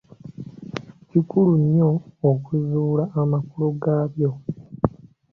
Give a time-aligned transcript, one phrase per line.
[1.09, 1.89] Kikulu nnyo
[2.29, 4.31] okuzuula amakulu gaabyo.